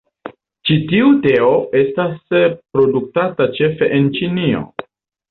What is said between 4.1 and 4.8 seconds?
Ĉinio.